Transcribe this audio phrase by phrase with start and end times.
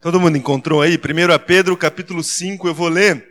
[0.00, 0.96] Todo mundo encontrou aí?
[0.96, 1.00] 1
[1.44, 3.28] Pedro capítulo 5, eu vou ler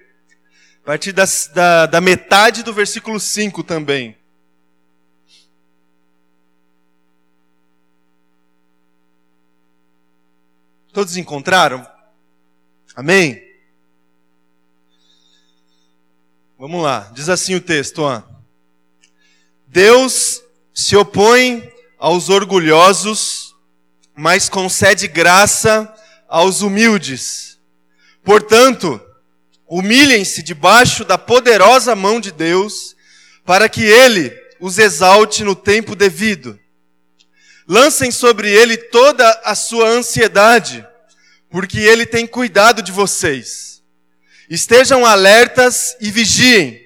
[0.83, 4.17] a partir da, da metade do versículo 5 também.
[10.91, 11.87] Todos encontraram?
[12.93, 13.41] Amém?
[16.59, 18.23] Vamos lá, diz assim o texto, ó.
[19.65, 20.43] Deus
[20.73, 23.55] se opõe aos orgulhosos,
[24.13, 25.93] mas concede graça
[26.27, 27.57] aos humildes.
[28.23, 29.01] Portanto,
[29.67, 32.95] humilhem-se debaixo da poderosa mão de Deus,
[33.45, 36.59] para que ele os exalte no tempo devido.
[37.67, 40.85] Lancem sobre ele toda a sua ansiedade,
[41.49, 43.81] porque ele tem cuidado de vocês.
[44.49, 46.81] Estejam alertas e vigiem.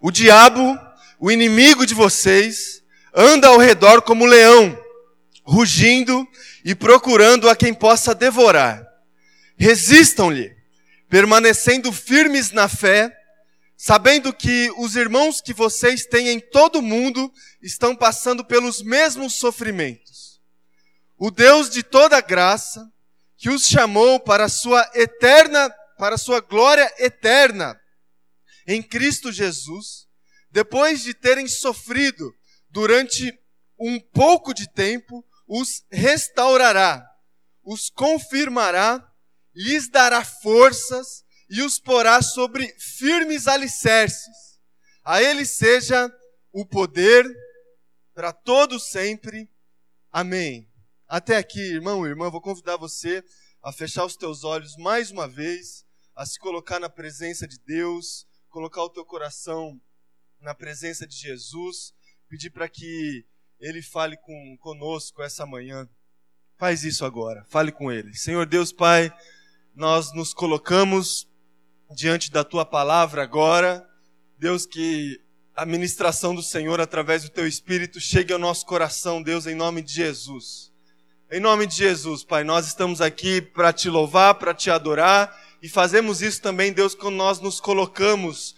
[0.00, 0.78] O diabo,
[1.18, 2.82] o inimigo de vocês,
[3.14, 4.78] anda ao redor como leão,
[5.44, 6.26] rugindo
[6.64, 8.86] e procurando a quem possa devorar.
[9.56, 10.54] Resistam-lhe,
[11.08, 13.14] permanecendo firmes na fé,
[13.76, 19.34] sabendo que os irmãos que vocês têm em todo o mundo estão passando pelos mesmos
[19.34, 20.40] sofrimentos.
[21.18, 22.88] O Deus de toda graça,
[23.36, 27.78] que os chamou para a sua eterna, para a sua glória eterna
[28.66, 30.06] em Cristo Jesus,
[30.50, 32.32] depois de terem sofrido
[32.70, 33.36] durante
[33.78, 37.06] um pouco de tempo, os restaurará,
[37.62, 39.06] os confirmará,
[39.54, 44.58] lhes dará forças e os porá sobre firmes alicerces.
[45.04, 46.10] A ele seja
[46.52, 47.26] o poder
[48.14, 49.46] para todo sempre.
[50.10, 50.72] Amém.
[51.06, 53.22] Até aqui, irmão e irmã, vou convidar você
[53.62, 55.84] a fechar os teus olhos mais uma vez,
[56.16, 59.78] a se colocar na presença de Deus, colocar o teu coração
[60.40, 61.92] na presença de Jesus,
[62.26, 63.26] pedir para que
[63.62, 65.88] ele fale com, conosco essa manhã.
[66.58, 68.12] Faz isso agora, fale com Ele.
[68.14, 69.12] Senhor Deus Pai,
[69.74, 71.28] nós nos colocamos
[71.94, 73.86] diante da Tua palavra agora.
[74.36, 75.20] Deus, que
[75.54, 79.80] a ministração do Senhor através do Teu Espírito chegue ao nosso coração, Deus, em nome
[79.80, 80.72] de Jesus.
[81.30, 85.68] Em nome de Jesus, Pai, nós estamos aqui para Te louvar, para Te adorar e
[85.68, 88.56] fazemos isso também, Deus, quando nós nos colocamos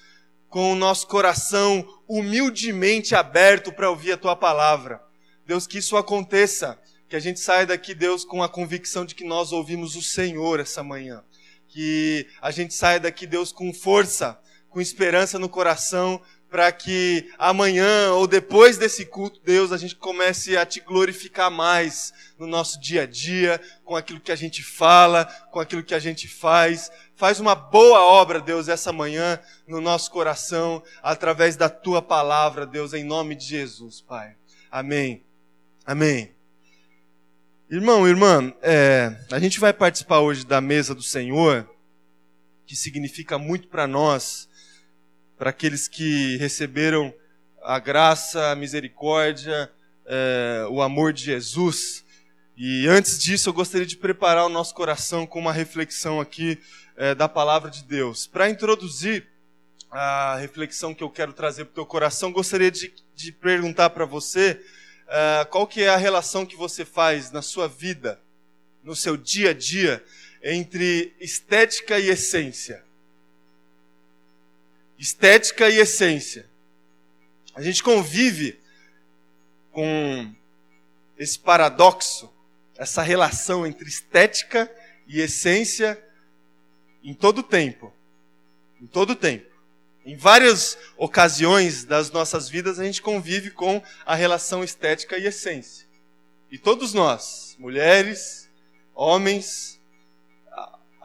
[0.55, 5.03] com o nosso coração humildemente aberto para ouvir a tua palavra.
[5.45, 6.79] Deus, que isso aconteça,
[7.09, 10.61] que a gente saia daqui, Deus, com a convicção de que nós ouvimos o Senhor
[10.61, 11.25] essa manhã.
[11.67, 16.23] Que a gente saia daqui, Deus, com força, com esperança no coração,
[16.55, 22.15] para que amanhã ou depois desse culto, Deus, a gente comece a te glorificar mais
[22.39, 25.99] no nosso dia a dia, com aquilo que a gente fala, com aquilo que a
[25.99, 26.93] gente faz.
[27.17, 32.95] Faz uma boa obra, Deus, essa manhã no nosso coração, através da tua palavra, Deus,
[32.95, 34.37] em nome de Jesus, Pai.
[34.71, 35.25] Amém.
[35.85, 36.37] Amém.
[37.69, 41.69] Irmão, irmã, é, a gente vai participar hoje da mesa do Senhor,
[42.65, 44.49] que significa muito para nós
[45.37, 47.13] para aqueles que receberam
[47.63, 49.71] a graça, a misericórdia,
[50.07, 52.05] é, o amor de Jesus.
[52.57, 56.61] E antes disso, eu gostaria de preparar o nosso coração com uma reflexão aqui
[56.97, 58.27] é, da palavra de Deus.
[58.27, 59.27] Para introduzir
[59.91, 64.05] a reflexão que eu quero trazer para o teu coração, gostaria de, de perguntar para
[64.05, 64.61] você
[65.09, 68.21] é, qual que é a relação que você faz na sua vida,
[68.83, 70.05] no seu dia a dia,
[70.43, 72.85] entre estética e essência
[74.99, 76.49] estética e essência.
[77.55, 78.59] A gente convive
[79.71, 80.35] com
[81.17, 82.33] esse paradoxo,
[82.77, 84.71] essa relação entre estética
[85.07, 86.03] e essência
[87.03, 87.93] em todo o tempo.
[88.81, 89.55] Em todo o tempo.
[90.05, 95.87] Em várias ocasiões das nossas vidas, a gente convive com a relação estética e essência.
[96.51, 98.51] E todos nós, mulheres,
[98.95, 99.74] homens,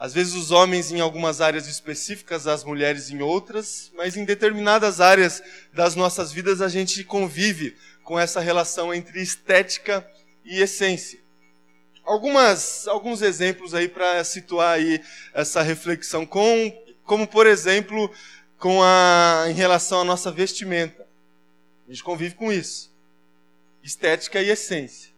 [0.00, 4.98] às vezes os homens em algumas áreas específicas, as mulheres em outras, mas em determinadas
[4.98, 5.42] áreas
[5.74, 10.10] das nossas vidas a gente convive com essa relação entre estética
[10.42, 11.20] e essência.
[12.02, 16.72] Algumas, alguns exemplos aí para situar aí essa reflexão, com,
[17.04, 18.10] como por exemplo
[18.58, 21.06] com a, em relação à nossa vestimenta.
[21.86, 22.90] A gente convive com isso.
[23.82, 25.10] Estética e essência.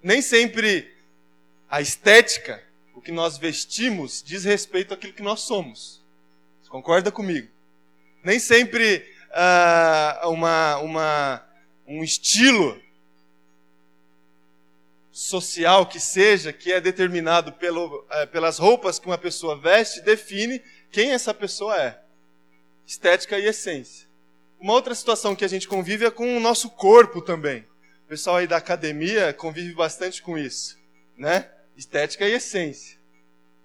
[0.00, 0.94] Nem sempre
[1.68, 2.62] a estética
[3.02, 6.00] o que nós vestimos diz respeito àquilo que nós somos.
[6.62, 7.48] Você concorda comigo?
[8.22, 11.48] Nem sempre uh, uma, uma,
[11.84, 12.80] um estilo
[15.10, 20.62] social que seja, que é determinado pelo, uh, pelas roupas que uma pessoa veste, define
[20.92, 22.00] quem essa pessoa é.
[22.86, 24.06] Estética e essência.
[24.60, 27.66] Uma outra situação que a gente convive é com o nosso corpo também.
[28.06, 30.78] O pessoal aí da academia convive bastante com isso,
[31.18, 31.50] né?
[31.76, 32.98] Estética e essência.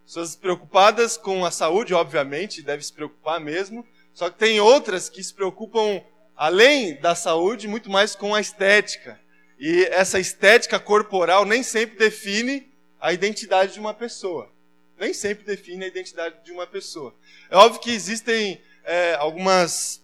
[0.06, 3.86] Pessoas preocupadas com a saúde, obviamente, deve se preocupar mesmo.
[4.13, 6.01] Só que tem outras que se preocupam,
[6.36, 9.19] além da saúde, muito mais com a estética.
[9.59, 14.50] E essa estética corporal nem sempre define a identidade de uma pessoa.
[14.98, 17.13] Nem sempre define a identidade de uma pessoa.
[17.50, 20.01] É óbvio que existem é, algumas,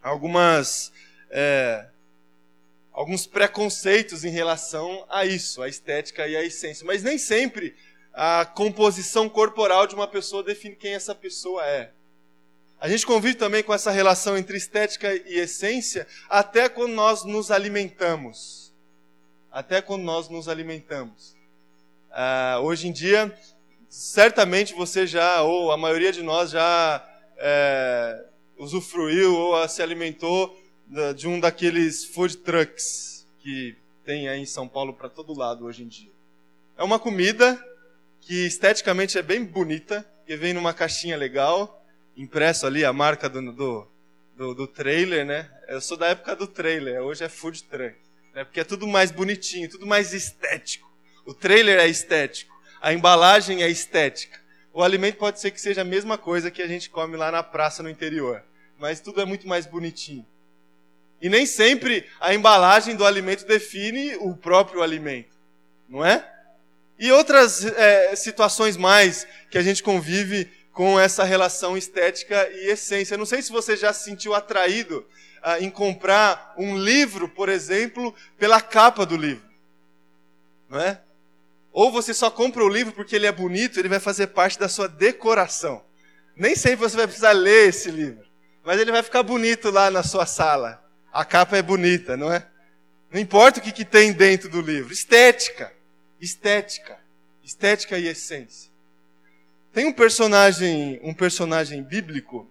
[0.00, 0.92] algumas,
[1.28, 1.86] é,
[2.92, 6.86] alguns preconceitos em relação a isso, a estética e a essência.
[6.86, 7.74] Mas nem sempre
[8.12, 11.92] a composição corporal de uma pessoa define quem essa pessoa é.
[12.80, 17.50] A gente convive também com essa relação entre estética e essência até quando nós nos
[17.50, 18.72] alimentamos.
[19.52, 21.36] Até quando nós nos alimentamos.
[22.10, 23.36] Uh, hoje em dia,
[23.88, 28.24] certamente você já, ou a maioria de nós já é,
[28.56, 30.56] usufruiu ou se alimentou
[31.16, 35.84] de um daqueles food trucks que tem aí em São Paulo para todo lado hoje
[35.84, 36.10] em dia.
[36.76, 37.62] É uma comida
[38.20, 41.84] que esteticamente é bem bonita, que vem numa caixinha legal,
[42.16, 43.88] impresso ali a marca do, do,
[44.36, 45.48] do, do trailer, né?
[45.68, 47.96] Eu sou da época do trailer, hoje é food truck,
[48.34, 48.44] né?
[48.44, 50.90] porque é tudo mais bonitinho, tudo mais estético.
[51.24, 54.40] O trailer é estético, a embalagem é estética.
[54.72, 57.42] O alimento pode ser que seja a mesma coisa que a gente come lá na
[57.42, 58.42] praça no interior,
[58.76, 60.26] mas tudo é muito mais bonitinho.
[61.20, 65.36] E nem sempre a embalagem do alimento define o próprio alimento,
[65.88, 66.26] não é?
[66.98, 73.16] E outras é, situações mais que a gente convive com essa relação estética e essência.
[73.16, 75.06] não sei se você já se sentiu atraído
[75.42, 79.48] ah, em comprar um livro, por exemplo, pela capa do livro.
[80.68, 81.00] Não é?
[81.72, 84.68] Ou você só compra o livro porque ele é bonito, ele vai fazer parte da
[84.68, 85.84] sua decoração.
[86.36, 88.26] Nem sempre você vai precisar ler esse livro,
[88.64, 90.82] mas ele vai ficar bonito lá na sua sala.
[91.12, 92.46] A capa é bonita, não é?
[93.10, 94.92] Não importa o que, que tem dentro do livro.
[94.92, 95.72] Estética
[96.20, 96.98] estética,
[97.42, 98.70] estética e essência.
[99.72, 102.48] Tem um personagem, um personagem bíblico,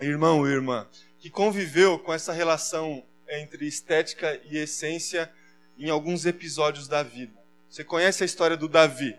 [0.00, 0.86] irmão e irmã,
[1.18, 5.30] que conviveu com essa relação entre estética e essência
[5.78, 7.32] em alguns episódios da vida.
[7.70, 9.16] Você conhece a história do Davi?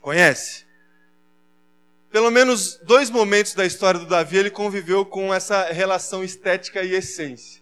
[0.00, 0.66] Conhece?
[2.10, 6.94] Pelo menos dois momentos da história do Davi ele conviveu com essa relação estética e
[6.94, 7.59] essência.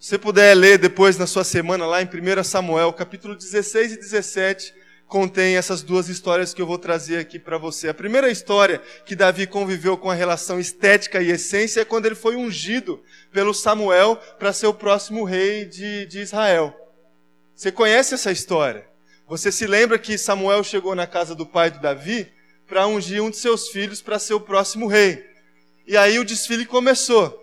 [0.00, 3.96] Se você puder ler depois na sua semana lá em 1 Samuel, capítulo 16 e
[3.96, 4.72] 17,
[5.08, 7.88] contém essas duas histórias que eu vou trazer aqui para você.
[7.88, 12.14] A primeira história que Davi conviveu com a relação estética e essência é quando ele
[12.14, 13.02] foi ungido
[13.32, 16.72] pelo Samuel para ser o próximo rei de, de Israel.
[17.52, 18.86] Você conhece essa história?
[19.26, 22.32] Você se lembra que Samuel chegou na casa do pai do Davi
[22.68, 25.26] para ungir um de seus filhos para ser o próximo rei.
[25.88, 27.36] E aí o desfile começou.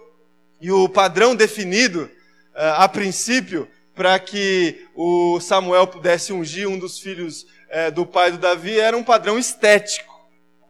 [0.61, 2.09] E o padrão definido
[2.55, 8.37] a princípio, para que o Samuel pudesse ungir um dos filhos é, do pai do
[8.37, 10.13] Davi, era um padrão estético.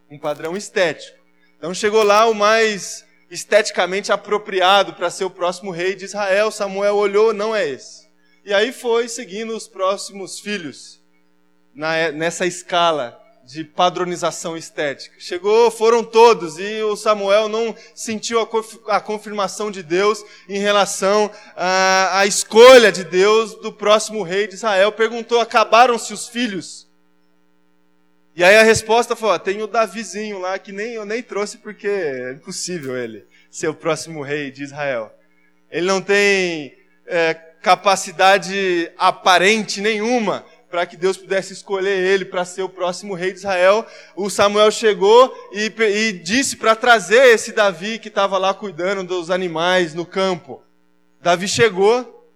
[0.10, 1.18] Um padrão estético.
[1.58, 6.52] Então chegou lá o mais esteticamente apropriado para ser o próximo rei de Israel.
[6.52, 8.08] Samuel olhou, não é esse.
[8.44, 11.02] E aí foi seguindo os próximos filhos
[11.74, 15.16] nessa escala de padronização estética.
[15.20, 18.40] Chegou, foram todos, e o Samuel não sentiu
[18.88, 24.56] a, confirmação de Deus em relação à, à escolha de Deus do próximo rei de
[24.56, 24.92] Israel.
[24.92, 26.86] Perguntou: acabaram-se os filhos?
[28.36, 31.58] E aí a resposta foi: ó, tem o Davizinho lá que nem eu nem trouxe
[31.60, 35.14] porque é impossível ele ser o próximo rei de Israel.
[35.70, 42.62] Ele não tem é, capacidade aparente nenhuma para que Deus pudesse escolher ele para ser
[42.62, 47.98] o próximo rei de Israel, o Samuel chegou e, e disse para trazer esse Davi
[47.98, 50.62] que estava lá cuidando dos animais no campo.
[51.22, 52.30] Davi chegou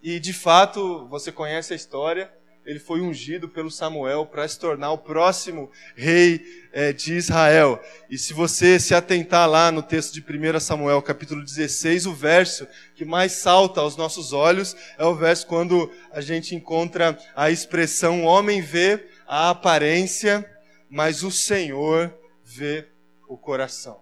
[0.00, 2.32] e, de fato, você conhece a história,
[2.64, 7.82] ele foi ungido pelo Samuel para se tornar o próximo rei é, de Israel.
[8.08, 12.68] E se você se atentar lá no texto de 1 Samuel, capítulo 16, o verso
[12.94, 18.24] que mais salta aos nossos olhos é o verso quando a gente encontra a expressão:
[18.24, 20.48] o homem vê a aparência,
[20.88, 22.12] mas o Senhor
[22.44, 22.86] vê
[23.26, 24.00] o coração.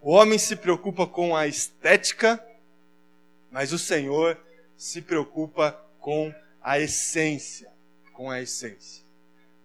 [0.00, 2.42] O homem se preocupa com a estética,
[3.50, 4.38] mas o Senhor
[4.76, 6.43] se preocupa com a
[6.80, 7.68] essência,
[8.12, 9.04] com a essência.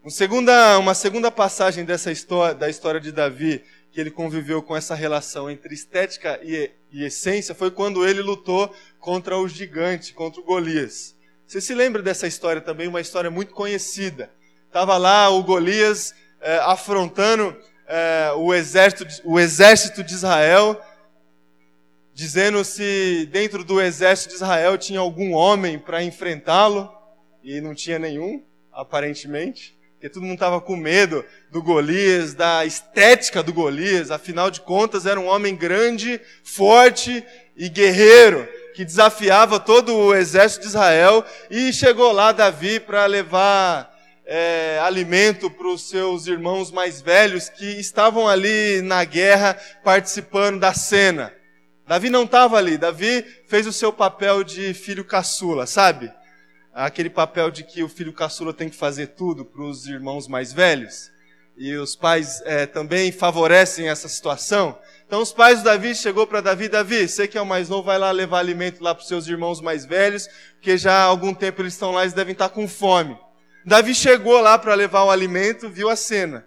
[0.02, 4.76] Uma segunda, uma segunda passagem dessa história, da história de Davi, que ele conviveu com
[4.76, 10.42] essa relação entre estética e, e essência, foi quando ele lutou contra o gigante, contra
[10.42, 11.16] o Golias.
[11.48, 14.30] Você se lembra dessa história também, uma história muito conhecida.
[14.68, 17.56] Estava lá o Golias é, afrontando
[17.88, 20.80] é, o, exército, o exército de Israel,
[22.20, 26.92] dizendo se dentro do exército de Israel tinha algum homem para enfrentá-lo,
[27.42, 29.80] e não tinha nenhum, aparentemente.
[29.94, 34.12] Porque todo mundo estava com medo do Golias, da estética do Golias.
[34.12, 37.24] Afinal de contas, era um homem grande, forte
[37.56, 38.46] e guerreiro,
[38.76, 41.24] que desafiava todo o exército de Israel.
[41.50, 47.80] E chegou lá Davi para levar é, alimento para os seus irmãos mais velhos que
[47.80, 51.39] estavam ali na guerra participando da cena.
[51.90, 56.14] Davi não estava ali, Davi fez o seu papel de filho caçula, sabe?
[56.72, 60.54] Aquele papel de que o filho caçula tem que fazer tudo para os irmãos mais
[60.54, 61.10] velhos.
[61.58, 64.78] E os pais é, também favorecem essa situação.
[65.08, 67.82] Então os pais do Davi chegou para Davi, Davi, você que é o mais novo,
[67.82, 71.34] vai lá levar alimento lá para os seus irmãos mais velhos, porque já há algum
[71.34, 73.18] tempo eles estão lá, eles devem estar com fome.
[73.66, 76.46] Davi chegou lá para levar o alimento, viu a cena.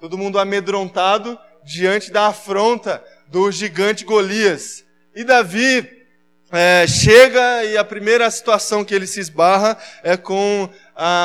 [0.00, 4.84] Todo mundo amedrontado diante da afronta do gigante Golias.
[5.12, 6.06] E Davi
[6.52, 10.70] é, chega e a primeira situação que ele se esbarra é com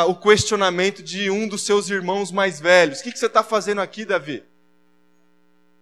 [0.07, 2.99] o questionamento de um dos seus irmãos mais velhos.
[2.99, 4.43] O que, que você está fazendo aqui, Davi?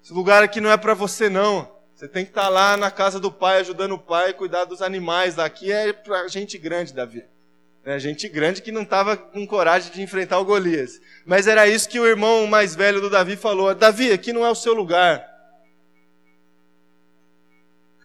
[0.03, 1.71] Esse lugar aqui não é para você, não.
[1.95, 4.81] Você tem que estar tá lá na casa do pai, ajudando o pai cuidar dos
[4.81, 5.39] animais.
[5.39, 7.23] Aqui é para gente grande, Davi.
[7.85, 7.97] Né?
[7.99, 10.99] Gente grande que não estava com coragem de enfrentar o Golias.
[11.25, 14.49] Mas era isso que o irmão mais velho do Davi falou: Davi, aqui não é
[14.49, 15.36] o seu lugar.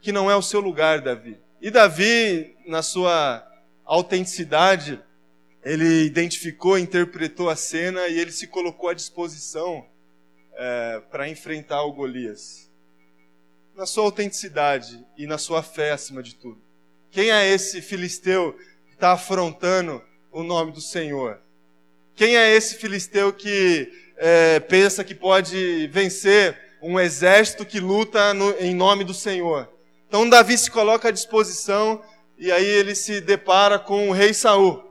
[0.03, 1.39] Aqui não é o seu lugar, Davi.
[1.61, 3.49] E Davi, na sua
[3.85, 5.01] autenticidade,
[5.63, 9.87] ele identificou, interpretou a cena e ele se colocou à disposição
[10.55, 12.69] é, para enfrentar o Golias.
[13.77, 16.61] Na sua autenticidade e na sua fé acima de tudo.
[17.09, 18.59] Quem é esse filisteu
[18.91, 21.39] está afrontando o nome do Senhor?
[22.17, 28.51] Quem é esse filisteu que é, pensa que pode vencer um exército que luta no,
[28.59, 29.71] em nome do Senhor?
[30.13, 32.03] Então Davi se coloca à disposição
[32.37, 34.85] e aí ele se depara com o rei Saul.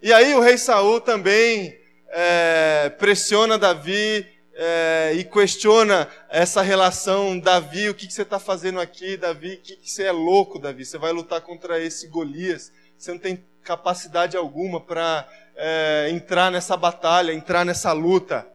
[0.00, 7.90] E aí o rei Saul também é, pressiona Davi é, e questiona essa relação, Davi,
[7.90, 10.96] o que, que você está fazendo aqui, Davi, que, que você é louco, Davi, você
[10.96, 17.34] vai lutar contra esse Golias, você não tem capacidade alguma para é, entrar nessa batalha,
[17.34, 18.48] entrar nessa luta.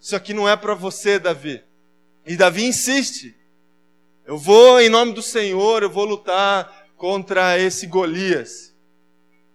[0.00, 1.60] Isso aqui não é para você, Davi.
[2.24, 3.41] E Davi insiste.
[4.24, 8.72] Eu vou, em nome do Senhor, eu vou lutar contra esse Golias.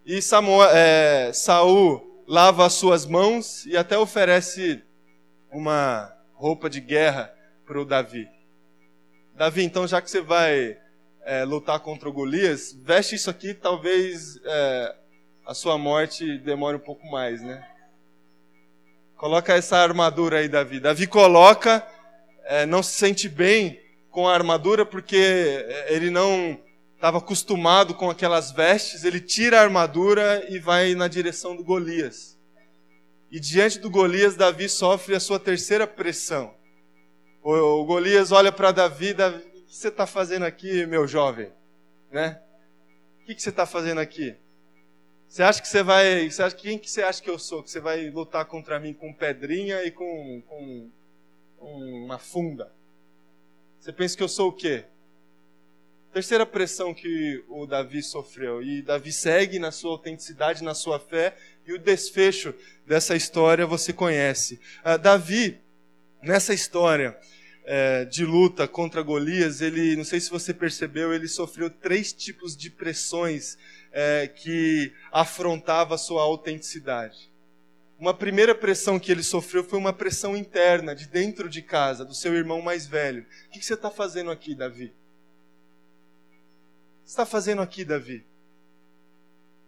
[0.05, 4.83] E Samuel, é, Saul lava as suas mãos e até oferece
[5.49, 7.33] uma roupa de guerra
[7.65, 8.27] para o Davi.
[9.33, 10.77] Davi, então já que você vai
[11.23, 14.95] é, lutar contra o Golias, veste isso aqui, talvez é,
[15.45, 17.65] a sua morte demore um pouco mais, né?
[19.15, 20.81] Coloca essa armadura aí, Davi.
[20.81, 21.87] Davi coloca,
[22.43, 23.86] é, não se sente bem
[24.17, 26.59] com a armadura porque é, ele não
[26.95, 29.03] estava acostumado com aquelas vestes.
[29.03, 32.35] Ele tira a armadura e vai na direção do Golias.
[33.29, 36.51] E diante do Golias, Davi sofre a sua terceira pressão.
[37.43, 41.51] O, o Golias olha para Davi, Davi que você está fazendo aqui, meu jovem?
[42.11, 42.41] Né?
[43.21, 44.35] O que, que você está fazendo aqui?
[45.27, 46.27] Você acha que você vai.
[46.27, 47.61] Você acha, quem que você acha que eu sou?
[47.61, 50.89] Que você vai lutar contra mim com pedrinha e com, com,
[51.59, 52.75] com uma funda?
[53.79, 54.85] Você pensa que eu sou o quê?
[56.13, 58.61] Terceira pressão que o Davi sofreu.
[58.61, 62.53] E Davi segue na sua autenticidade, na sua fé, e o desfecho
[62.85, 64.59] dessa história você conhece.
[64.83, 65.61] Uh, Davi,
[66.21, 67.17] nessa história,
[67.69, 72.55] é, de luta contra Golias, ele, não sei se você percebeu, ele sofreu três tipos
[72.55, 73.57] de pressões
[73.91, 77.29] é, que afrontava a sua autenticidade.
[77.99, 82.13] Uma primeira pressão que ele sofreu foi uma pressão interna, de dentro de casa, do
[82.13, 83.25] seu irmão mais velho.
[83.47, 84.93] O que você está fazendo aqui, Davi?
[87.01, 88.23] O que está fazendo aqui, Davi?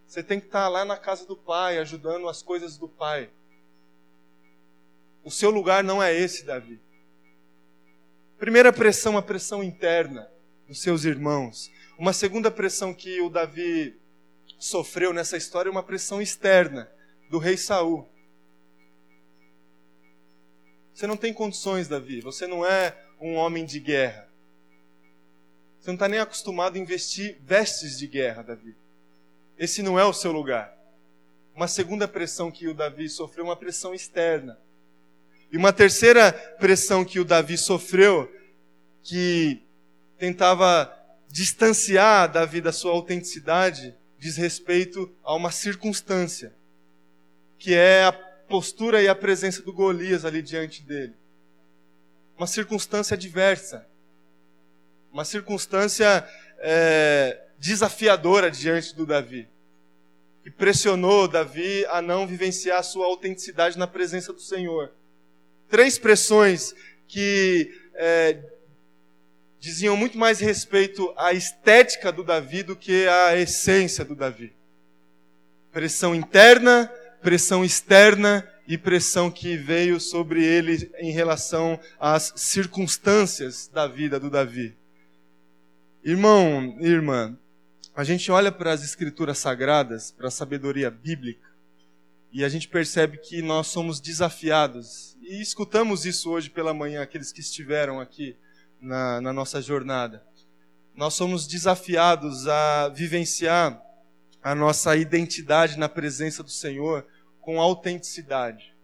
[0.05, 3.29] Você tem que estar tá lá na casa do pai, ajudando as coisas do pai.
[5.23, 6.79] O seu lugar não é esse, Davi.
[8.37, 10.29] Primeira pressão, a pressão interna
[10.67, 11.71] dos seus irmãos.
[11.97, 13.99] Uma segunda pressão que o Davi
[14.57, 16.89] sofreu nessa história é uma pressão externa
[17.29, 18.07] do rei Saul.
[20.99, 22.19] Você não tem condições, Davi.
[22.19, 24.27] Você não é um homem de guerra.
[25.79, 28.75] Você não está nem acostumado a investir vestes de guerra, Davi.
[29.57, 30.77] Esse não é o seu lugar.
[31.55, 34.59] Uma segunda pressão que o Davi sofreu, uma pressão externa.
[35.49, 38.29] E uma terceira pressão que o Davi sofreu,
[39.01, 39.63] que
[40.17, 40.93] tentava
[41.29, 46.53] distanciar Davi da sua autenticidade, diz respeito a uma circunstância,
[47.57, 51.13] que é a postura e a presença do Golias ali diante dele.
[52.35, 53.87] Uma circunstância diversa,
[55.11, 56.27] uma circunstância
[56.57, 59.47] é, desafiadora diante do Davi,
[60.43, 64.91] que pressionou Davi a não vivenciar a sua autenticidade na presença do Senhor.
[65.67, 66.73] Três pressões
[67.07, 68.41] que é,
[69.59, 74.55] diziam muito mais respeito à estética do Davi do que à essência do Davi.
[75.71, 76.91] Pressão interna,
[77.21, 84.29] pressão externa e pressão que veio sobre ele em relação às circunstâncias da vida do
[84.29, 84.77] Davi.
[86.03, 87.37] Irmão, irmã,
[87.95, 91.49] a gente olha para as escrituras sagradas, para a sabedoria bíblica,
[92.31, 95.17] e a gente percebe que nós somos desafiados.
[95.21, 98.37] E escutamos isso hoje pela manhã, aqueles que estiveram aqui
[98.79, 100.23] na, na nossa jornada.
[100.95, 103.81] Nós somos desafiados a vivenciar
[104.49, 107.05] a nossa identidade na presença do Senhor
[107.39, 108.75] com autenticidade.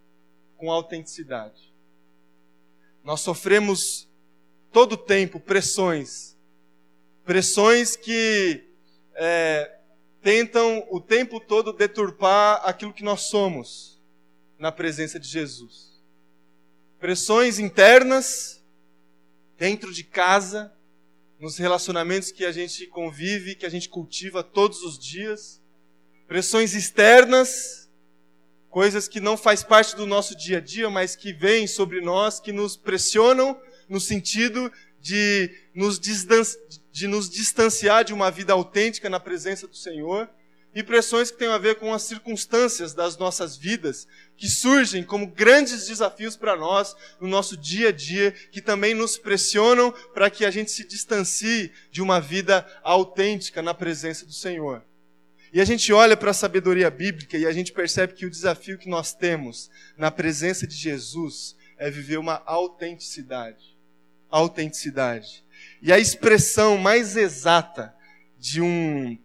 [0.58, 1.74] Com autenticidade.
[3.04, 4.08] Nós sofremos
[4.72, 6.38] todo o tempo pressões.
[7.24, 8.64] Pressões que
[9.16, 9.80] é,
[10.22, 14.00] tentam o tempo todo deturpar aquilo que nós somos
[14.60, 16.00] na presença de Jesus.
[17.00, 18.64] Pressões internas,
[19.58, 20.72] dentro de casa,
[21.40, 25.62] nos relacionamentos que a gente convive, que a gente cultiva todos os dias.
[26.28, 27.90] Pressões externas,
[28.70, 32.40] coisas que não faz parte do nosso dia a dia, mas que vêm sobre nós,
[32.40, 39.20] que nos pressionam no sentido de nos, de nos distanciar de uma vida autêntica na
[39.20, 40.30] presença do Senhor,
[40.76, 44.06] e pressões que têm a ver com as circunstâncias das nossas vidas,
[44.36, 49.18] que surgem como grandes desafios para nós no nosso dia a dia, que também nos
[49.18, 54.84] pressionam para que a gente se distancie de uma vida autêntica na presença do Senhor.
[55.54, 58.78] E a gente olha para a sabedoria bíblica e a gente percebe que o desafio
[58.78, 63.78] que nós temos na presença de Jesus é viver uma autenticidade.
[64.30, 65.46] Autenticidade.
[65.82, 67.96] E a expressão mais exata
[68.38, 69.18] de um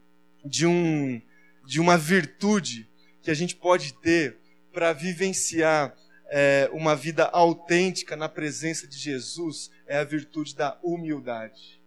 [0.45, 1.21] de um
[1.65, 2.89] de uma virtude
[3.23, 4.39] que a gente pode ter
[4.73, 5.95] para vivenciar
[6.31, 11.83] é, uma vida autêntica na presença de Jesus é a virtude da humildade.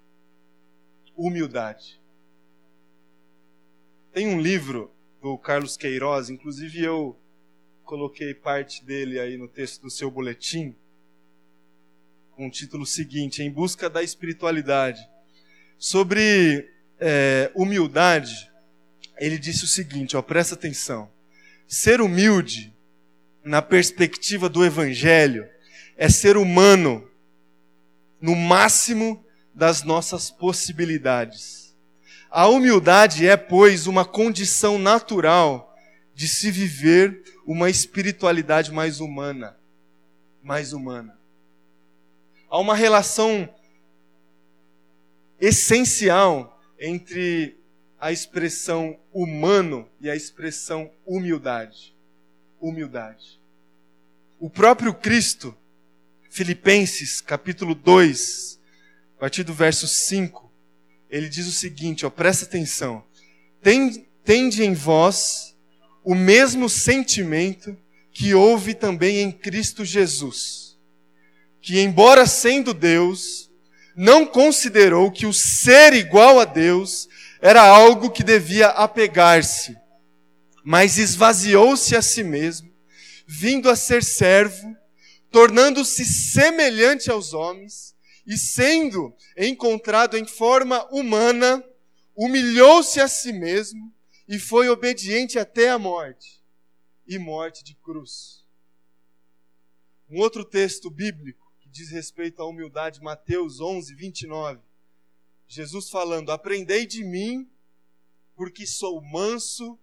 [1.16, 2.02] Humildade.
[4.12, 7.18] Tem um livro do Carlos Queiroz, inclusive eu
[7.84, 10.76] coloquei parte dele aí no texto do seu boletim,
[12.32, 15.02] com o título seguinte: Em Busca da Espiritualidade.
[15.78, 18.52] Sobre é, humildade,
[19.26, 21.10] ele disse o seguinte: ó, presta atenção.
[21.66, 22.76] Ser humilde,
[23.42, 25.48] na perspectiva do Evangelho,
[25.96, 27.10] é ser humano
[28.20, 31.74] no máximo das nossas possibilidades.
[32.30, 35.74] A humildade é, pois, uma condição natural
[36.14, 39.58] de se viver uma espiritualidade mais humana.
[40.42, 41.18] Mais humana.
[42.50, 43.48] Há uma relação
[45.40, 47.62] essencial entre
[48.04, 51.96] a expressão humano e a expressão humildade.
[52.60, 53.39] Humildade.
[54.38, 55.56] O próprio Cristo,
[56.30, 58.60] Filipenses capítulo 2,
[59.16, 60.52] a partir do verso 5,
[61.10, 63.06] ele diz o seguinte, ó, presta atenção.
[63.62, 65.56] Tende em vós
[66.04, 67.74] o mesmo sentimento
[68.12, 70.78] que houve também em Cristo Jesus,
[71.62, 73.50] que embora sendo Deus,
[73.96, 77.08] não considerou que o ser igual a Deus
[77.46, 79.78] era algo que devia apegar-se,
[80.64, 82.74] mas esvaziou-se a si mesmo,
[83.28, 84.74] vindo a ser servo,
[85.30, 87.94] tornando-se semelhante aos homens,
[88.26, 91.62] e sendo encontrado em forma humana,
[92.16, 93.94] humilhou-se a si mesmo
[94.26, 96.42] e foi obediente até a morte
[97.06, 98.46] e morte de cruz.
[100.10, 104.62] Um outro texto bíblico que diz respeito à humildade, Mateus 11, 29.
[105.54, 107.50] Jesus falando: Aprendei de mim,
[108.36, 109.80] porque sou manso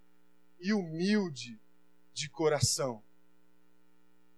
[0.59, 1.59] e humilde
[2.13, 3.03] de coração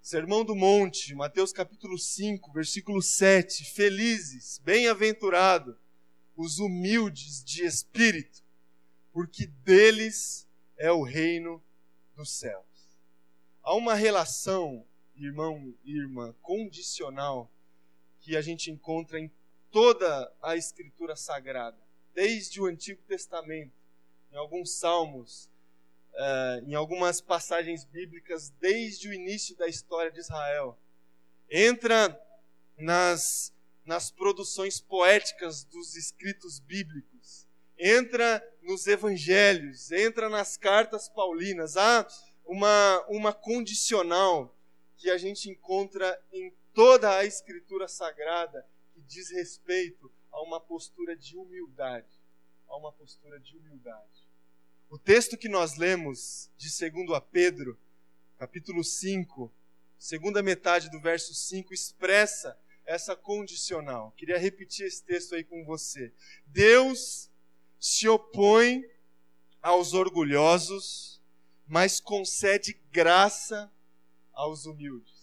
[0.03, 3.65] Sermão do Monte, Mateus capítulo 5, versículo 7.
[3.65, 5.77] Felizes, bem-aventurados
[6.37, 8.43] os humildes de espírito,
[9.13, 11.63] porque deles é o reino
[12.17, 12.67] dos céus.
[13.63, 17.49] Há uma relação, irmão e irmã, condicional
[18.19, 19.31] que a gente encontra em
[19.73, 21.79] toda a Escritura Sagrada,
[22.15, 23.73] desde o Antigo Testamento,
[24.31, 25.49] em alguns salmos,
[26.13, 30.79] uh, em algumas passagens bíblicas desde o início da história de Israel.
[31.51, 32.21] Entra
[32.77, 33.53] nas,
[33.85, 37.47] nas produções poéticas dos escritos bíblicos.
[37.79, 41.79] Entra nos evangelhos, entra nas cartas paulinas.
[41.79, 42.07] Há
[42.45, 44.55] uma, uma condicional
[44.99, 48.67] que a gente encontra em toda a escritura sagrada
[49.03, 52.23] que diz respeito a uma postura de humildade.
[52.69, 54.29] A uma postura de humildade.
[54.89, 57.79] O texto que nós lemos de 2 a Pedro,
[58.39, 59.53] capítulo 5,
[59.99, 64.13] segunda metade do verso 5, expressa essa condicional.
[64.13, 66.13] Queria repetir esse texto aí com você.
[66.47, 67.31] Deus
[67.79, 68.85] se opõe
[69.61, 71.21] aos orgulhosos,
[71.67, 73.73] mas concede graça
[74.33, 75.22] aos humildes.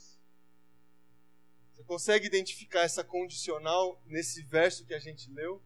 [1.89, 5.59] Consegue identificar essa condicional nesse verso que a gente leu?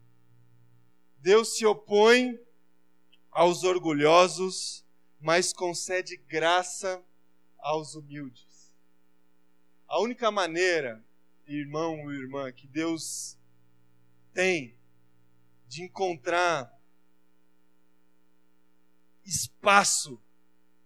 [1.18, 2.40] Deus se opõe
[3.30, 4.86] aos orgulhosos,
[5.20, 7.04] mas concede graça
[7.58, 8.72] aos humildes.
[9.86, 11.04] A única maneira,
[11.46, 13.36] irmão ou irmã, que Deus
[14.32, 14.78] tem
[15.66, 16.74] de encontrar
[19.22, 20.18] espaço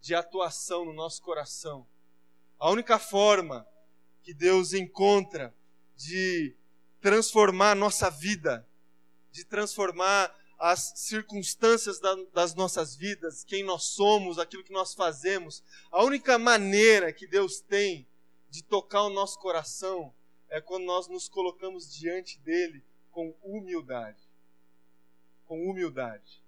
[0.00, 1.88] de atuação no nosso coração,
[2.58, 3.64] a única forma
[4.28, 5.54] que Deus encontra
[5.96, 6.54] de
[7.00, 8.68] transformar a nossa vida,
[9.32, 15.64] de transformar as circunstâncias da, das nossas vidas, quem nós somos, aquilo que nós fazemos.
[15.90, 18.06] A única maneira que Deus tem
[18.50, 20.14] de tocar o nosso coração
[20.50, 24.28] é quando nós nos colocamos diante dele com humildade.
[25.46, 26.44] Com humildade.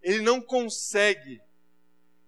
[0.00, 1.42] Ele não consegue,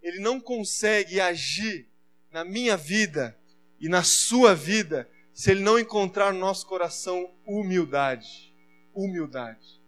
[0.03, 1.89] ele não consegue agir
[2.33, 3.41] na minha vida
[3.83, 8.55] e na sua vida se ele não encontrar no nosso coração humildade.
[8.95, 9.83] Humildade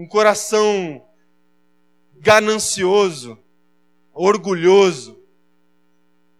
[0.00, 1.06] um coração
[2.14, 3.38] ganancioso,
[4.14, 5.22] orgulhoso,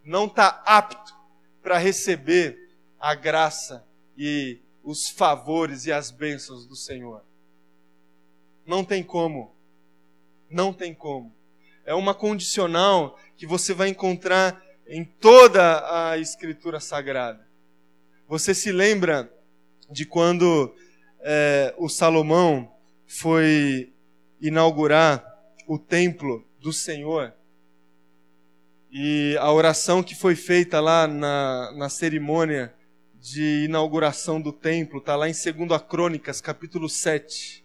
[0.03, 1.15] não está apto
[1.63, 2.59] para receber
[2.99, 7.23] a graça e os favores e as bênçãos do Senhor.
[8.65, 9.55] Não tem como.
[10.49, 11.31] Não tem como.
[11.85, 14.59] É uma condicional que você vai encontrar
[14.91, 17.47] em toda a Escritura Sagrada.
[18.27, 19.33] Você se lembra
[19.89, 20.75] de quando
[21.21, 22.75] é, o Salomão
[23.07, 23.93] foi
[24.41, 25.25] inaugurar
[25.67, 27.33] o templo do Senhor.
[28.91, 32.75] E a oração que foi feita lá na, na cerimônia
[33.15, 37.65] de inauguração do templo está lá em 2 Crônicas, capítulo 7.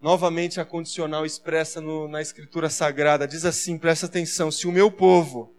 [0.00, 3.28] Novamente a condicional expressa no, na Escritura Sagrada.
[3.28, 5.54] Diz assim: presta atenção, se o meu povo,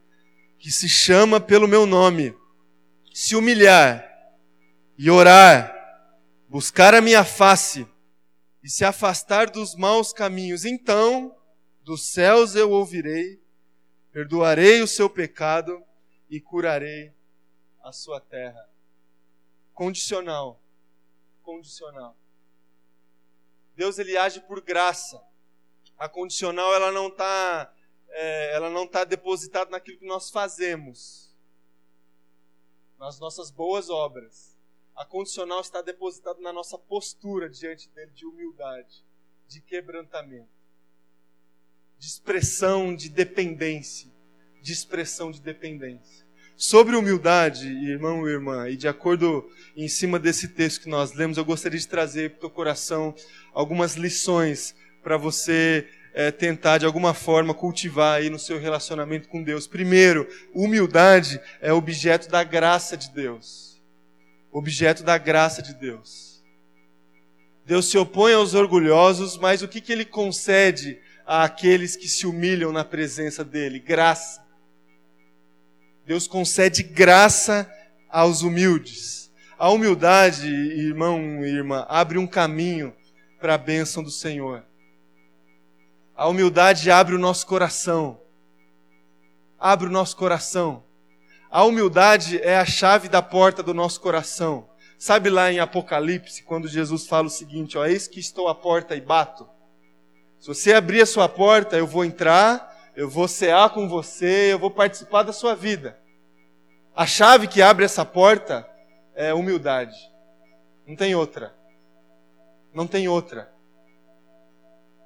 [0.63, 2.33] que se chama pelo meu nome,
[3.13, 4.09] se humilhar
[4.97, 5.75] e orar,
[6.47, 7.85] buscar a minha face,
[8.63, 11.35] e se afastar dos maus caminhos, então
[11.81, 13.43] dos céus eu ouvirei,
[14.09, 15.83] perdoarei o seu pecado
[16.29, 17.11] e curarei
[17.81, 18.65] a sua terra.
[19.73, 20.63] Condicional.
[21.41, 22.15] Condicional.
[23.75, 25.21] Deus ele age por graça.
[25.97, 27.72] A condicional ela não está
[28.13, 31.35] é, ela não está depositada naquilo que nós fazemos,
[32.97, 34.53] nas nossas boas obras
[34.95, 39.03] a condicional está depositada na nossa postura diante dele de humildade,
[39.47, 40.49] de quebrantamento,
[41.97, 44.11] de expressão de dependência,
[44.61, 46.23] de expressão de dependência.
[46.55, 51.37] Sobre humildade, irmão e irmã, e de acordo em cima desse texto que nós lemos,
[51.37, 53.15] eu gostaria de trazer para o teu coração
[53.51, 59.43] algumas lições para você é, tentar de alguma forma cultivar aí no seu relacionamento com
[59.43, 59.67] Deus.
[59.67, 63.73] Primeiro, humildade é objeto da graça de Deus
[64.53, 66.43] objeto da graça de Deus.
[67.65, 72.71] Deus se opõe aos orgulhosos, mas o que, que ele concede àqueles que se humilham
[72.71, 73.79] na presença dele?
[73.79, 74.45] Graça.
[76.05, 77.69] Deus concede graça
[78.09, 79.31] aos humildes.
[79.57, 82.93] A humildade, irmão e irmã, abre um caminho
[83.39, 84.63] para a bênção do Senhor.
[86.15, 88.21] A humildade abre o nosso coração.
[89.59, 90.83] Abre o nosso coração.
[91.49, 94.69] A humildade é a chave da porta do nosso coração.
[94.99, 98.95] Sabe lá em Apocalipse, quando Jesus fala o seguinte: ó, eis que estou à porta
[98.95, 99.49] e bato.
[100.39, 104.59] Se você abrir a sua porta, eu vou entrar, eu vou cear com você, eu
[104.59, 105.99] vou participar da sua vida.
[106.95, 108.69] A chave que abre essa porta
[109.15, 109.97] é humildade.
[110.85, 111.55] Não tem outra.
[112.73, 113.52] Não tem outra.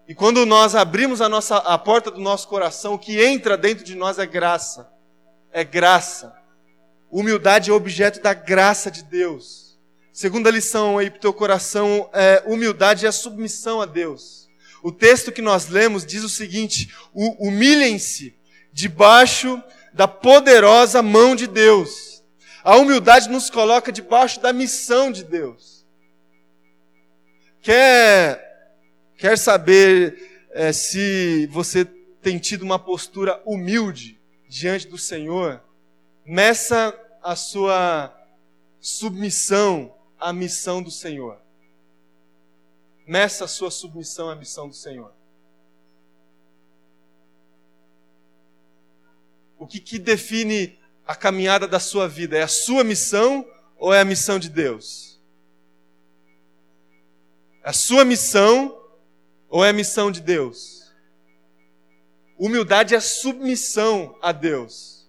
[0.08, 3.84] E quando nós abrimos a, nossa, a porta do nosso coração, o que entra dentro
[3.84, 4.90] de nós é graça.
[5.52, 6.34] É graça.
[7.12, 9.78] Humildade é objeto da graça de Deus.
[10.14, 14.50] Segunda lição aí para o teu coração é humildade é a submissão a Deus.
[14.82, 18.36] O texto que nós lemos diz o seguinte: humilhem-se
[18.72, 19.62] debaixo
[19.94, 22.24] da poderosa mão de Deus.
[22.64, 25.86] A humildade nos coloca debaixo da missão de Deus.
[27.62, 28.47] Quer,
[29.18, 31.84] Quer saber é, se você
[32.22, 35.60] tem tido uma postura humilde diante do Senhor?
[36.24, 38.16] Meça a sua
[38.80, 41.42] submissão à missão do Senhor.
[43.08, 45.12] Meça a sua submissão à missão do Senhor.
[49.58, 50.78] O que, que define
[51.08, 52.38] a caminhada da sua vida?
[52.38, 53.44] É a sua missão
[53.78, 55.20] ou é a missão de Deus?
[57.64, 58.78] A sua missão
[59.50, 60.92] ou é missão de Deus?
[62.38, 65.08] Humildade é submissão a Deus.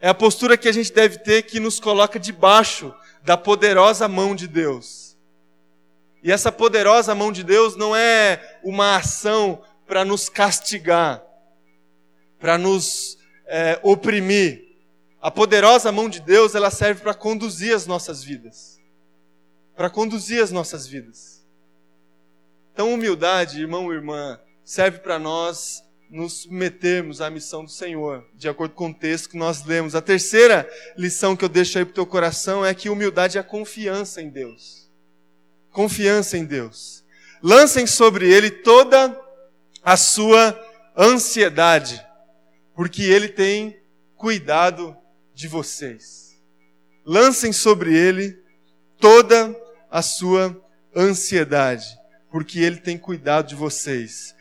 [0.00, 4.34] É a postura que a gente deve ter que nos coloca debaixo da poderosa mão
[4.34, 5.16] de Deus.
[6.22, 11.22] E essa poderosa mão de Deus não é uma ação para nos castigar,
[12.38, 14.64] para nos é, oprimir.
[15.20, 18.80] A poderosa mão de Deus, ela serve para conduzir as nossas vidas.
[19.74, 21.35] Para conduzir as nossas vidas.
[22.76, 28.50] Então, humildade, irmão e irmã, serve para nós nos submetermos à missão do Senhor, de
[28.50, 29.94] acordo com o texto que nós lemos.
[29.94, 33.42] A terceira lição que eu deixo aí para o teu coração é que humildade é
[33.42, 34.90] confiança em Deus.
[35.70, 37.02] Confiança em Deus.
[37.42, 39.18] Lancem sobre Ele toda
[39.82, 40.54] a sua
[40.94, 42.06] ansiedade,
[42.74, 43.80] porque Ele tem
[44.16, 44.94] cuidado
[45.32, 46.38] de vocês.
[47.06, 48.38] Lancem sobre Ele
[49.00, 49.58] toda
[49.90, 50.54] a sua
[50.94, 51.86] ansiedade,
[52.36, 54.36] porque Ele tem cuidado de vocês.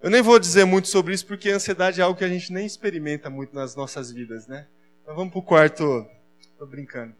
[0.00, 2.52] Eu nem vou dizer muito sobre isso, porque a ansiedade é algo que a gente
[2.52, 4.68] nem experimenta muito nas nossas vidas, né?
[5.04, 6.06] Vamos para o quarto.
[6.40, 7.16] Estou brincando.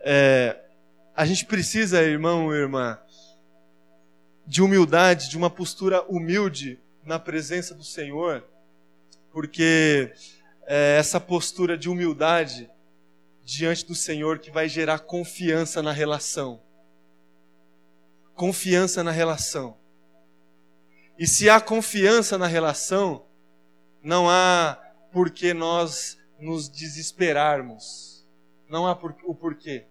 [0.00, 0.58] É,
[1.14, 2.98] a gente precisa, irmão e irmã,
[4.46, 8.42] de humildade, de uma postura humilde na presença do Senhor,
[9.30, 10.10] porque
[10.66, 12.66] é essa postura de humildade
[13.44, 16.61] diante do Senhor que vai gerar confiança na relação.
[18.34, 19.76] Confiança na relação.
[21.18, 23.24] E se há confiança na relação,
[24.02, 24.78] não há
[25.12, 28.26] por que nós nos desesperarmos.
[28.68, 29.84] Não há por, o porquê.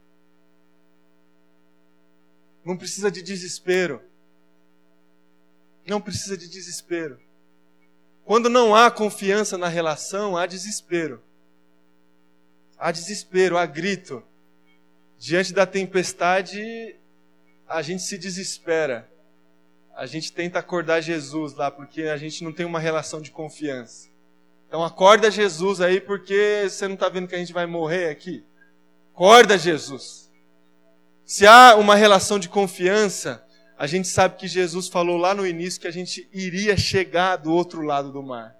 [2.65, 4.01] Não precisa de desespero.
[5.88, 7.19] Não precisa de desespero.
[8.23, 11.21] Quando não há confiança na relação, há desespero.
[12.77, 14.23] Há desespero, há grito.
[15.17, 16.99] Diante da tempestade,
[17.71, 19.12] a gente se desespera
[19.95, 24.10] a gente tenta acordar Jesus lá, porque a gente não tem uma relação de confiança.
[24.67, 28.43] Então acorda Jesus aí, porque você não está vendo que a gente vai morrer aqui.
[29.13, 30.31] Acorda Jesus.
[31.25, 33.45] Se há uma relação de confiança,
[33.77, 37.53] a gente sabe que Jesus falou lá no início que a gente iria chegar do
[37.53, 38.55] outro lado do mar.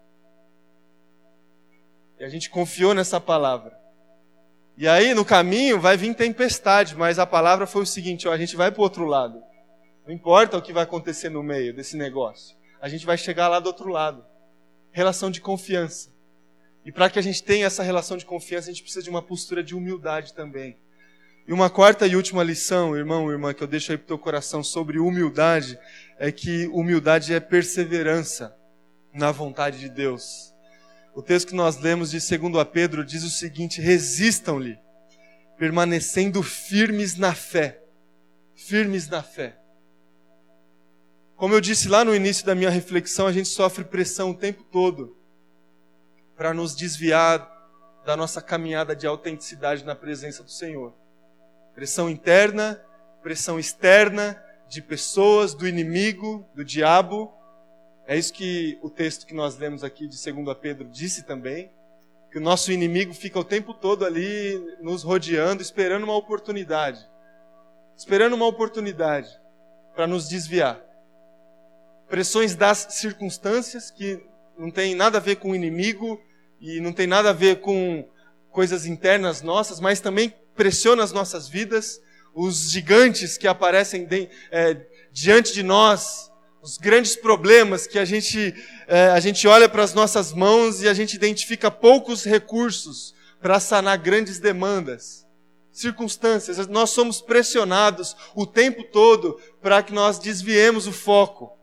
[2.20, 3.81] E a gente confiou nessa palavra.
[4.82, 8.38] E aí, no caminho, vai vir tempestade, mas a palavra foi o seguinte: ó, a
[8.38, 9.40] gente vai para o outro lado.
[10.08, 12.58] Não importa o que vai acontecer no meio desse negócio.
[12.82, 14.26] A gente vai chegar lá do outro lado.
[14.92, 16.10] Relação de confiança.
[16.84, 19.22] E para que a gente tenha essa relação de confiança, a gente precisa de uma
[19.22, 20.76] postura de humildade também.
[21.48, 24.18] E uma quarta e última lição, irmão irmã, que eu deixo aí para o teu
[24.18, 25.78] coração sobre humildade,
[26.18, 28.58] é que humildade é perseverança
[29.14, 30.51] na vontade de Deus.
[31.14, 34.80] O texto que nós lemos de 2 a Pedro diz o seguinte: resistam-lhe,
[35.58, 37.84] permanecendo firmes na fé.
[38.56, 39.58] Firmes na fé.
[41.36, 44.64] Como eu disse lá no início da minha reflexão, a gente sofre pressão o tempo
[44.64, 45.18] todo
[46.38, 47.50] para nos desviar
[48.06, 50.94] da nossa caminhada de autenticidade na presença do Senhor.
[51.74, 52.80] Pressão interna,
[53.22, 57.34] pressão externa, de pessoas, do inimigo, do diabo.
[58.08, 61.72] É isso que o texto que nós lemos aqui de 2 Pedro disse também.
[62.32, 67.06] Que o nosso inimigo fica o tempo todo ali nos rodeando, esperando uma oportunidade.
[67.98, 69.30] Esperando uma oportunidade
[69.94, 70.82] para nos desviar
[72.12, 74.22] pressões das circunstâncias, que
[74.58, 76.22] não tem nada a ver com o inimigo
[76.60, 78.06] e não tem nada a ver com
[78.52, 82.02] coisas internas nossas, mas também pressiona as nossas vidas,
[82.36, 86.31] os gigantes que aparecem de, é, diante de nós,
[86.62, 88.54] os grandes problemas que a gente,
[88.88, 93.60] é, a gente olha para as nossas mãos e a gente identifica poucos recursos para
[93.60, 95.26] sanar grandes demandas.
[95.72, 101.58] Circunstâncias, nós somos pressionados o tempo todo para que nós desviemos o foco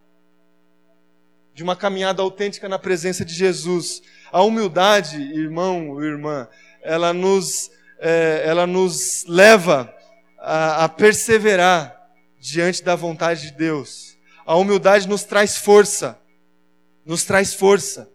[1.54, 4.02] de uma caminhada autêntica na presença de Jesus.
[4.32, 6.48] A humildade, irmão, irmã,
[6.82, 9.94] ela nos, é, ela nos leva
[10.38, 11.96] a, a perseverar
[12.40, 14.07] diante da vontade de Deus.
[14.48, 16.18] A humildade nos traz força,
[17.04, 18.10] nos traz força.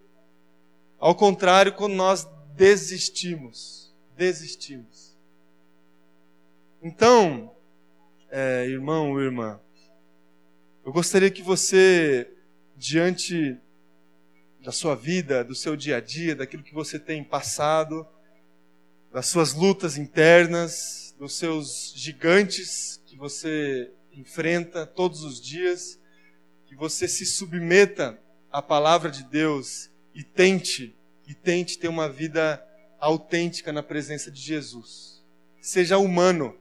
[0.97, 5.15] Ao contrário, quando nós desistimos, desistimos.
[6.81, 7.55] Então,
[8.31, 9.61] é, irmão, irmã,
[10.83, 12.27] eu gostaria que você
[12.75, 13.55] diante
[14.59, 18.07] da sua vida, do seu dia a dia, daquilo que você tem passado,
[19.11, 26.01] das suas lutas internas, dos seus gigantes que você enfrenta todos os dias,
[26.73, 28.19] que você se submeta
[28.51, 32.65] à palavra de Deus e tente e tente ter uma vida
[32.99, 35.23] autêntica na presença de Jesus.
[35.61, 36.57] Seja humano,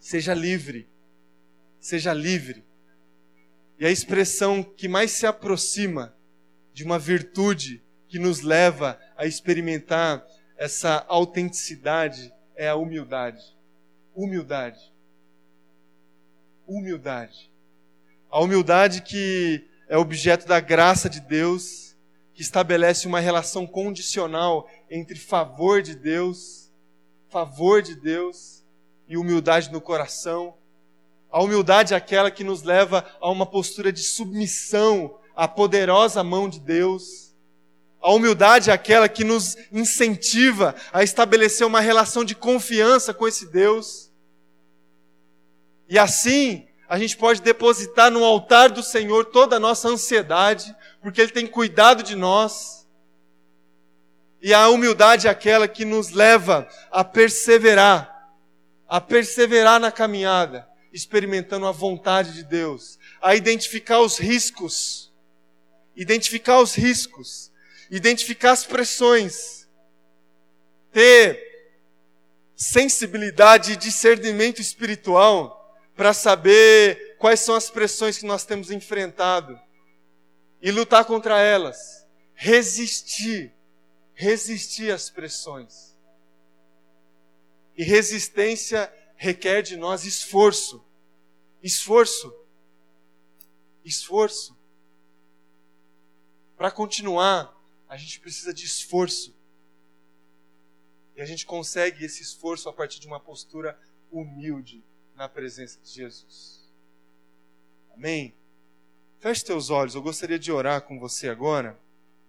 [0.00, 0.88] seja livre,
[1.78, 2.64] seja livre.
[3.78, 6.16] E a expressão que mais se aproxima
[6.74, 13.56] de uma virtude que nos leva a experimentar essa autenticidade é a humildade.
[14.16, 14.92] Humildade.
[16.66, 17.51] Humildade.
[18.32, 21.94] A humildade que é objeto da graça de Deus,
[22.32, 26.72] que estabelece uma relação condicional entre favor de Deus,
[27.28, 28.64] favor de Deus
[29.06, 30.54] e humildade no coração.
[31.30, 36.48] A humildade é aquela que nos leva a uma postura de submissão à poderosa mão
[36.48, 37.34] de Deus.
[38.00, 43.52] A humildade é aquela que nos incentiva a estabelecer uma relação de confiança com esse
[43.52, 44.10] Deus.
[45.86, 51.22] E assim, a gente pode depositar no altar do Senhor toda a nossa ansiedade, porque
[51.22, 52.86] Ele tem cuidado de nós.
[54.42, 58.30] E a humildade é aquela que nos leva a perseverar,
[58.86, 65.10] a perseverar na caminhada, experimentando a vontade de Deus, a identificar os riscos,
[65.96, 67.50] identificar os riscos,
[67.90, 69.66] identificar as pressões,
[70.92, 71.40] ter
[72.54, 75.61] sensibilidade e discernimento espiritual
[75.94, 79.60] para saber quais são as pressões que nós temos enfrentado
[80.60, 82.06] e lutar contra elas.
[82.34, 83.52] Resistir,
[84.14, 85.96] resistir às pressões.
[87.76, 90.84] E resistência requer de nós esforço.
[91.62, 92.34] Esforço.
[93.84, 94.56] Esforço.
[96.56, 97.56] Para continuar,
[97.88, 99.34] a gente precisa de esforço.
[101.14, 103.78] E a gente consegue esse esforço a partir de uma postura
[104.10, 104.82] humilde
[105.22, 106.68] na presença de Jesus.
[107.94, 108.34] Amém?
[109.20, 111.78] Feche teus olhos, eu gostaria de orar com você agora.